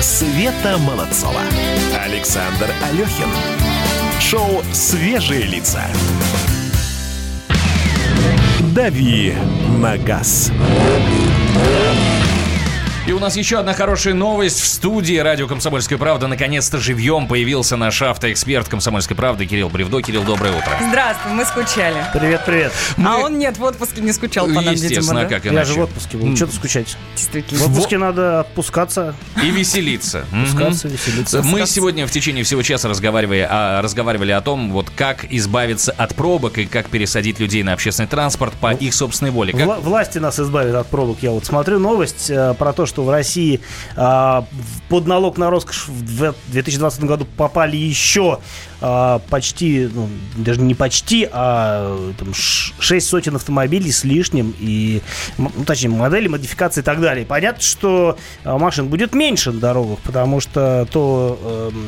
[0.00, 1.40] Света Молодцова.
[2.04, 3.28] Александр Алехин.
[4.20, 5.84] Шоу «Свежие лица».
[8.74, 9.34] «Дави
[9.78, 10.50] на газ».
[13.10, 14.60] И у нас еще одна хорошая новость.
[14.60, 20.00] В студии радио «Комсомольская правда» наконец-то живьем появился наш автоэксперт «Комсомольской правды» Кирилл Бревдо.
[20.00, 20.70] Кирилл, доброе утро.
[20.88, 21.96] Здравствуй, мы скучали.
[22.12, 22.72] Привет, привет.
[23.04, 25.28] А он нет, в отпуске не скучал по нам, видимо, Естественно, да?
[25.28, 25.72] как Я иначе.
[25.72, 26.36] же в отпуске был.
[26.36, 26.86] Что ты скучать?
[26.86, 27.64] В Действительно.
[27.64, 30.20] отпуске надо отпускаться, И веселиться.
[30.32, 31.42] Отпускаться, веселиться.
[31.42, 36.14] Мы сегодня в течение всего часа разговаривали, а, разговаривали о том, вот как избавиться от
[36.14, 39.52] пробок и как пересадить людей на общественный транспорт по их собственной воле.
[39.52, 41.18] Как- Вла- власти нас избавят от пробок.
[41.22, 43.60] Я вот смотрю новость э, про то, что в России
[43.96, 44.42] э,
[44.88, 48.38] под налог на роскошь в две- 2020 году попали еще
[48.80, 54.54] э, почти, ну, даже не почти, а э, там, ш- шесть сотен автомобилей с лишним,
[54.58, 55.02] и,
[55.38, 57.24] ну, точнее, модели, модификации и так далее.
[57.26, 61.84] Понятно, что э, машин будет меньше на дорогах, потому что то, эм,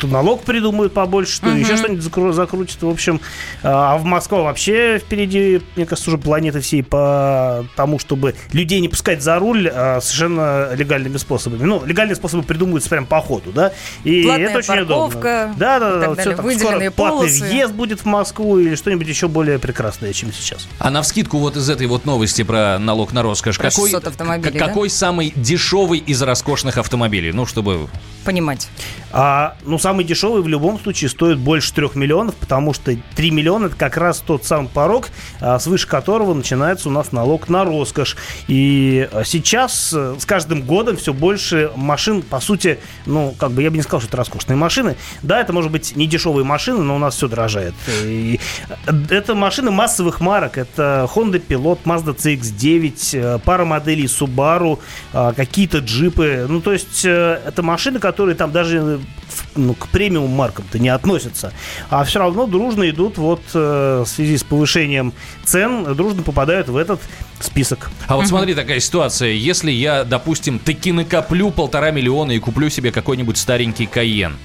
[0.00, 2.82] то налог придумают побольше, то еще что-нибудь закру- закрутят.
[2.82, 7.98] В общем, э, а в Москва вообще впереди, мне кажется, уже планеты всей по тому,
[7.98, 11.64] чтобы людей не пускать за руль э, совершенно легальными способами.
[11.64, 13.72] Ну, легальные способы придумываются прям по ходу, да?
[14.04, 15.54] И Платная это очень парковка удобно.
[15.58, 16.06] Да, да, и да.
[16.06, 16.44] так вот далее, так.
[16.44, 17.44] выделенные Скоро платный полосы.
[17.44, 20.68] въезд будет в Москву или что-нибудь еще более прекрасное, чем сейчас.
[20.78, 24.06] А на вскидку вот из этой вот новости про налог на роскошь, Про какой, 600
[24.08, 27.32] автомобилей, какой самый дешевый из роскошных автомобилей?
[27.32, 27.88] Ну, чтобы...
[28.24, 28.68] Понимать.
[29.10, 33.66] А, ну, самый дешевый в любом случае стоит больше 3 миллионов, потому что 3 миллиона
[33.66, 35.08] это как раз тот самый порог,
[35.40, 38.16] а, свыше которого начинается у нас налог на роскошь.
[38.48, 43.62] И а, сейчас э, с каждым годом все больше машин, по сути, ну, как бы
[43.62, 44.96] я бы не сказал, что это роскошные машины.
[45.22, 47.74] Да, это может быть не дешевые машины, но у нас все дорожает.
[48.04, 48.40] И
[48.86, 50.58] э, это машины массовых марок.
[50.58, 54.78] Это Honda Pilot, Mazda CX-9, э, пара моделей Subaru,
[55.12, 56.46] а, какие-то джипы.
[56.48, 58.98] Ну, то есть э, это машины, которые там даже э,
[59.54, 61.52] ну, к премиум маркам-то не относятся.
[61.90, 65.12] А все равно дружно идут вот э, в связи с повышением
[65.44, 67.00] цен, э, дружно попадают в этот
[67.40, 67.90] список.
[68.06, 69.30] А вот смотри, такая ситуация.
[69.30, 74.36] Если я, допустим, таки накоплю полтора миллиона и куплю себе какой-нибудь старенький Кайен,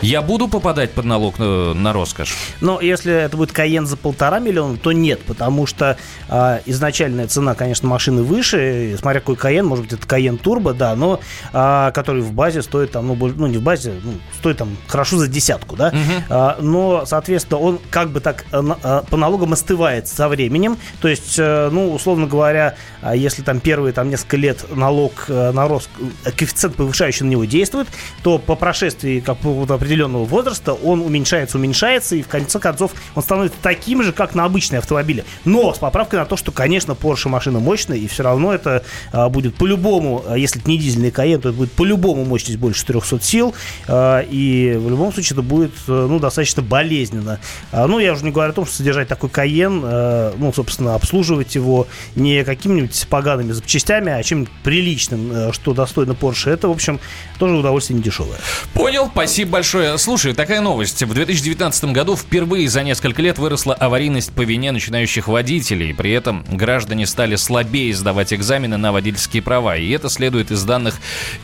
[0.00, 2.34] я буду попадать под налог на, на роскошь?
[2.60, 5.96] Но если это будет Каен за полтора миллиона, то нет, потому что
[6.28, 8.96] а, изначальная цена, конечно, машины выше.
[8.98, 11.20] Смотря какой Каен, может быть, это Каен Турбо, да, но
[11.52, 15.18] а, который в базе стоит там, ну, ну, не в базе, ну, стоит там хорошо
[15.18, 15.92] за десятку, да.
[16.28, 20.78] А, но, соответственно, он как бы так на- а, по налогам остывает со временем.
[21.00, 25.50] То есть, э, ну, условно говоря, а, если там первые там несколько лет налог э,
[25.52, 25.88] на рост,
[26.24, 27.88] э, коэффициент повышающий на него действует,
[28.22, 29.20] то по прошествии
[29.52, 34.34] какого-то определенного возраста он уменьшается, уменьшается, и в конце концов он становится таким же, как
[34.34, 35.24] на обычные автомобили.
[35.44, 39.28] Но с поправкой на то, что, конечно, Porsche машина мощная, и все равно это а,
[39.28, 43.20] будет по-любому, а, если это не дизельный Каен, то это будет по-любому мощность больше 400
[43.22, 43.54] сил,
[43.88, 47.38] а, и в любом случае это будет, э, ну, достаточно болезненно.
[47.70, 50.94] А, ну, я уже не говорю о том, что содержать такой Каен, э, ну, собственно,
[50.94, 51.86] обслуживать его
[52.16, 57.00] не какими-нибудь погаными запчастями, а чем-нибудь приличным, э, что достойно Porsche, это, в общем,
[57.38, 58.38] тоже удовольствие не дешевое.
[58.72, 59.96] Понял, спасибо большое.
[59.98, 61.02] Слушай, такая новость.
[61.02, 65.94] В 2019 году впервые за несколько лет выросла аварийность по вине начинающих водителей.
[65.94, 69.76] При этом граждане стали слабее сдавать экзамены на водительские права.
[69.76, 70.94] И это следует из данных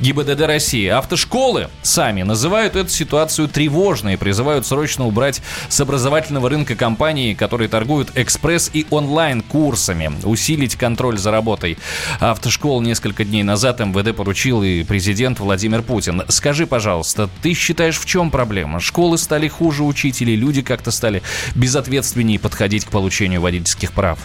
[0.01, 0.87] ГИБДД России.
[0.87, 7.69] Автошколы сами называют эту ситуацию тревожной и призывают срочно убрать с образовательного рынка компании, которые
[7.69, 11.79] торгуют экспресс и онлайн-курсами, усилить контроль за работой
[12.21, 16.23] автошкол несколько дней назад МВД поручил и президент Владимир Путин.
[16.29, 18.81] Скажи, пожалуйста, ты считаешь, в чем проблема?
[18.81, 21.23] Школы стали хуже учить или люди как-то стали
[21.55, 24.19] безответственнее подходить к получению водительских прав?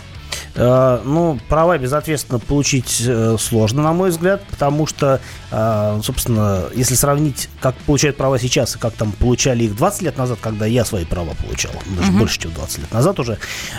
[0.55, 5.19] Э, Ну, права безответственно получить э, сложно, на мой взгляд, потому что,
[5.51, 10.17] э, собственно, если сравнить, как получают права сейчас и как там получали их 20 лет
[10.17, 13.37] назад, когда я свои права получал, даже больше, чем 20 лет назад уже,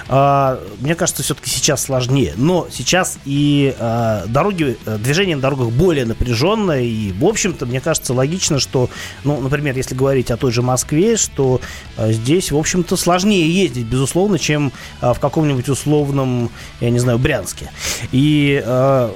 [0.08, 2.34] мне кажется, все-таки сейчас сложнее.
[2.36, 3.74] Но сейчас и
[4.26, 8.90] дороги, движение на дорогах более напряженное, и, в общем-то, мне кажется, логично, что,
[9.24, 11.60] ну, например, если говорить о той же Москве, что
[11.98, 16.50] здесь, в общем-то, сложнее ездить, безусловно, чем в каком-нибудь условном,
[16.80, 17.70] я не знаю, Брянске.
[18.12, 19.10] И, э,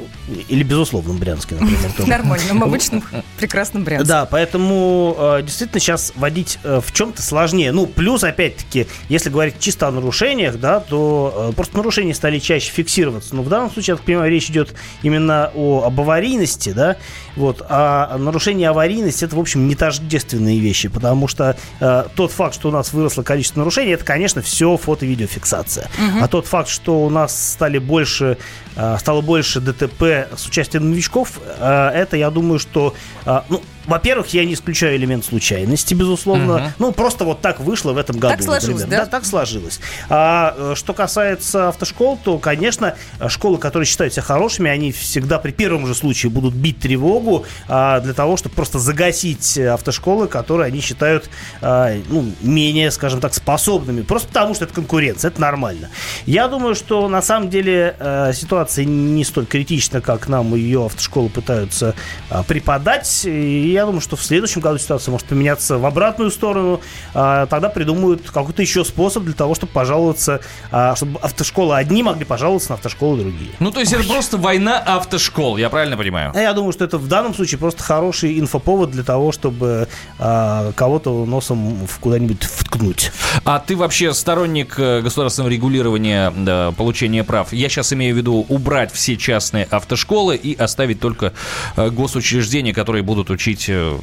[0.48, 1.92] или безусловном Брянске, например.
[1.96, 2.08] тоже.
[2.08, 3.02] Нормальным, обычным,
[3.38, 4.06] прекрасным брянцем.
[4.06, 7.72] Да, поэтому э, действительно сейчас водить э, в чем-то сложнее.
[7.72, 12.70] Ну, плюс, опять-таки, если говорить чисто о нарушениях, да, то э, просто нарушения стали чаще
[12.70, 13.34] фиксироваться.
[13.34, 16.96] Но в данном случае, я так понимаю, речь идет именно о, об аварийности, да,
[17.36, 22.32] вот, а нарушение и аварийность это, в общем, не тождественные вещи, потому что э, тот
[22.32, 25.88] факт, что у нас выросло количество нарушений, это, конечно, все фото-видеофиксация.
[26.20, 28.38] А тот факт, что у нас стали больше,
[28.76, 32.94] э, стало больше ДТП С участием новичков, э, это, я думаю, что,
[33.24, 36.58] э, ну, во-первых, я не исключаю элемент случайности, безусловно.
[36.58, 36.72] Мгм.
[36.78, 38.34] Ну, просто вот так вышло в этом году.
[38.34, 39.04] Так сложилось, например.
[39.04, 39.10] да?
[39.10, 39.80] так сложилось.
[40.10, 42.96] А э, что касается автошкол, то, конечно,
[43.28, 48.00] школы, которые считают себя хорошими, они всегда при первом же случае будут бить тревогу а,
[48.00, 51.30] для того, чтобы просто загасить автошколы, которые они считают
[51.62, 54.02] а, ну, менее, скажем так, способными.
[54.02, 55.88] Просто потому, что это конкуренция, это нормально.
[56.26, 61.28] Я думаю, что на самом деле э, ситуация не столь критична, как нам ее автошколы
[61.28, 61.94] пытаются
[62.30, 63.26] а, преподать.
[63.26, 66.80] И я думаю, что в следующем году ситуация может поменяться в обратную сторону.
[67.12, 70.40] А, Тогда придумают какой-то еще способ для того, чтобы пожаловаться,
[70.70, 73.50] а, чтобы автошколы одни могли пожаловаться на автошколы другие.
[73.58, 76.32] Ну, то есть это просто война автошкол, я правильно понимаю?
[76.34, 79.88] Я думаю, что это в данном случае просто хороший инфоповод для того, чтобы
[80.18, 83.12] а, кого-то носом куда-нибудь вткнуть.
[83.44, 87.52] А ты вообще сторонник э, государственного регулирования да, получения прав?
[87.52, 89.97] Я сейчас имею в виду убрать все частные автошколы
[90.34, 91.32] и оставить только
[91.76, 93.96] э, госучреждения, которые будут учить э,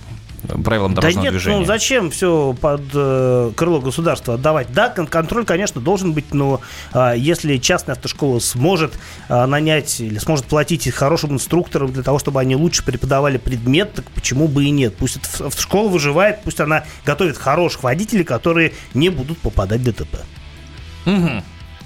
[0.63, 1.57] правилам Да дорожного нет, движения.
[1.59, 4.71] ну зачем все под э, крыло государства отдавать?
[4.73, 6.61] Да, кон- контроль, конечно, должен быть, но
[6.93, 8.93] а, если частная автошкола сможет
[9.29, 14.05] а, нанять или сможет платить хорошим инструкторам для того, чтобы они лучше преподавали предмет, так
[14.11, 14.95] почему бы и нет?
[14.95, 20.17] Пусть эта автошкола выживает, пусть она готовит хороших водителей, которые не будут попадать в ДТП.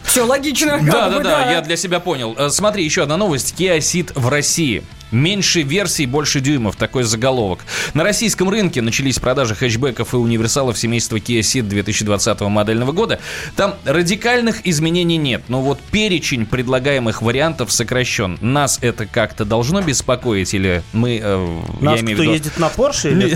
[0.03, 0.79] Все логично.
[0.81, 2.35] Да, да, да, я для себя понял.
[2.37, 3.53] Э, Смотри, еще одна новость.
[3.57, 4.83] Kia Ceed в России.
[5.11, 6.75] Меньше версий, больше дюймов.
[6.75, 7.59] Такой заголовок.
[7.93, 13.19] На российском рынке начались продажи хэтчбеков и универсалов семейства Kia Ceed 2020 модельного года.
[13.55, 18.37] Там радикальных изменений нет, но вот перечень предлагаемых вариантов сокращен.
[18.41, 21.19] Нас это как-то должно беспокоить или мы...
[21.21, 22.33] э, Нас я имею кто виду...
[22.33, 23.35] ездит на Porsche или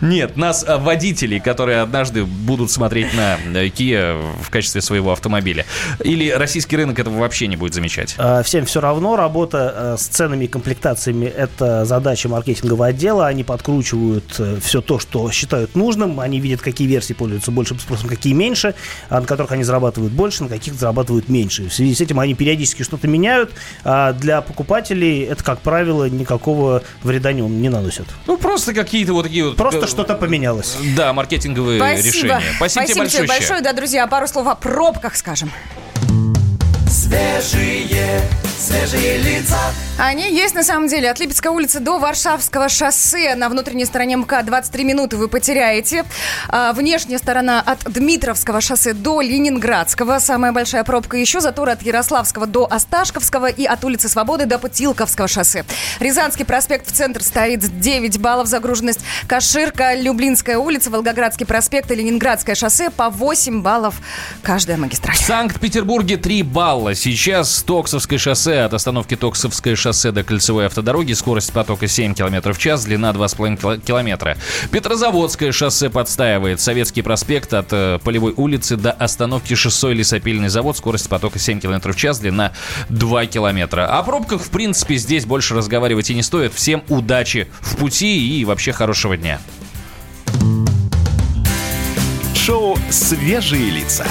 [0.00, 5.66] Нет, нас а, водителей, которые однажды будут смотреть на э, Kia в качестве своего автомобиля.
[6.02, 8.14] Или российский рынок этого вообще не будет замечать.
[8.18, 9.16] Э, Всем все равно.
[9.16, 13.26] Работа э, с ценами и комплектациями– это задача маркетингового отдела.
[13.26, 16.20] Они подкручивают все то, что считают нужным.
[16.20, 18.74] Они видят, какие версии пользуются большим спросом, какие меньше,
[19.08, 21.68] а на которых они зарабатывают больше, на каких зарабатывают меньше.
[21.68, 23.52] В связи с этим они периодически что-то меняют.
[23.84, 28.06] А для покупателей это, как правило, никакого вреда не, не наносит.
[28.26, 29.56] Ну, просто какие-то вот такие вот...
[29.56, 30.76] Просто э, что-то поменялось.
[30.96, 32.06] Да, маркетинговые Спасибо.
[32.06, 32.42] решения.
[32.56, 33.26] Спасибо, тебе большое.
[33.26, 33.60] большое.
[33.60, 35.50] Да, друзья, пару слов о пробках скажем.
[36.88, 38.22] Свежие,
[38.58, 39.58] свежие лица.
[39.98, 41.10] Они есть на самом деле.
[41.10, 46.04] От Липецкой улицы до Варшавского шоссе на внутренней стороне МК 23 минуты вы потеряете.
[46.48, 50.18] А, внешняя сторона от Дмитровского шоссе до Ленинградского.
[50.18, 51.40] Самая большая пробка еще.
[51.40, 55.64] Заторы от Ярославского до Осташковского и от улицы Свободы до Путилковского шоссе.
[56.00, 59.00] Рязанский проспект в центр стоит 9 баллов загруженность.
[59.28, 63.96] Каширка, Люблинская улица, Волгоградский проспект и Ленинградское шоссе по 8 баллов
[64.42, 65.16] каждая магистраль.
[65.16, 66.94] В Санкт-Петербурге 3 балла.
[66.94, 71.12] Сейчас Токсовское шоссе от остановки Токсовское шоссе до кольцевой автодороги.
[71.12, 74.36] Скорость потока 7 км в час, длина 2,5 кило- километра.
[74.70, 76.60] Петрозаводское шоссе подстаивает.
[76.60, 80.76] Советский проспект от э, Полевой улицы до остановки Шоссе лесопильный завод.
[80.76, 82.52] Скорость потока 7 км в час, длина
[82.88, 83.86] 2 километра.
[83.86, 86.54] О пробках, в принципе, здесь больше разговаривать и не стоит.
[86.54, 89.40] Всем удачи в пути и вообще хорошего дня.
[92.34, 94.06] Шоу «Свежие лица».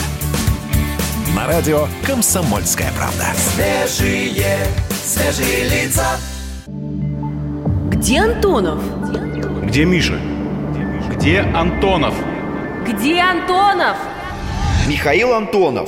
[1.38, 3.26] На радио «Комсомольская правда».
[3.36, 6.18] Свежие, свежие лица.
[7.92, 8.82] Где Антонов?
[9.68, 10.20] Где Миша?
[11.12, 12.16] Где Антонов?
[12.88, 13.98] Где Антонов?
[14.88, 15.88] Михаил Антонов.